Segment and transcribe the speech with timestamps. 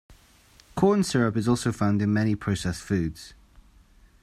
[0.73, 3.35] Corn syrup is also found in many processed foods.